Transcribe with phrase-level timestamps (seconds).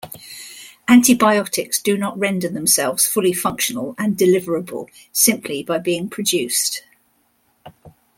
[0.87, 6.81] Antibiotics do not render themselves fully functional and deliverable simply by being produced.